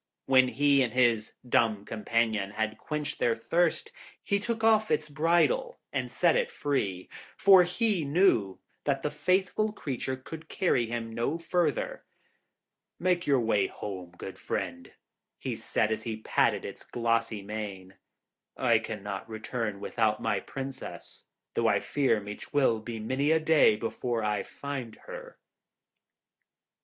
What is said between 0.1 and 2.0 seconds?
When he and his dumb